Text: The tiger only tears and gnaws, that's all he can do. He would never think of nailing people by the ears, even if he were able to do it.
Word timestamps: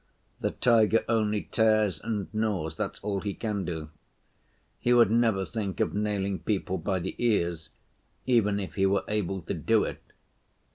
The 0.39 0.49
tiger 0.49 1.05
only 1.07 1.43
tears 1.51 2.01
and 2.01 2.27
gnaws, 2.33 2.75
that's 2.75 2.97
all 3.01 3.19
he 3.21 3.35
can 3.35 3.65
do. 3.65 3.91
He 4.79 4.93
would 4.93 5.11
never 5.11 5.45
think 5.45 5.79
of 5.79 5.93
nailing 5.93 6.39
people 6.39 6.79
by 6.79 6.97
the 6.97 7.13
ears, 7.19 7.69
even 8.25 8.59
if 8.59 8.73
he 8.73 8.87
were 8.87 9.03
able 9.07 9.43
to 9.43 9.53
do 9.53 9.83
it. 9.83 10.01